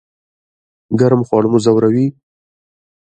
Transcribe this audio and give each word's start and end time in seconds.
ګرم 0.99 1.21
خواړه 1.27 1.47
مو 1.51 1.59
ځوروي؟ 1.65 2.07